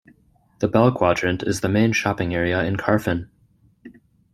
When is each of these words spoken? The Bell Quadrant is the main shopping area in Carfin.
The 0.61 0.67
Bell 0.67 0.91
Quadrant 0.91 1.43
is 1.43 1.61
the 1.61 1.69
main 1.69 1.91
shopping 1.91 2.33
area 2.33 2.63
in 2.63 2.75
Carfin. 2.75 3.29